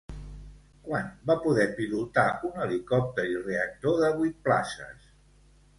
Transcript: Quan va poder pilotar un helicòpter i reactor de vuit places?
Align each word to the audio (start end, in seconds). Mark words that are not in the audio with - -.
Quan 0.87 1.11
va 1.31 1.35
poder 1.43 1.67
pilotar 1.81 2.25
un 2.49 2.59
helicòpter 2.65 3.27
i 3.35 3.37
reactor 3.47 4.05
de 4.05 4.13
vuit 4.21 4.45
places? 4.49 5.11